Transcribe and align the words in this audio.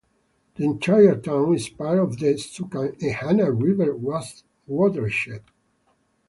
The 0.55 0.63
entire 0.63 1.15
town 1.15 1.53
is 1.53 1.69
part 1.69 1.99
of 1.99 2.17
the 2.17 2.35
Susquehanna 2.35 3.51
River 3.51 3.95
watershed. 4.65 5.43